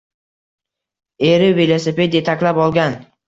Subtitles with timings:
[1.31, 2.97] Eri velosiped yetaklab olgan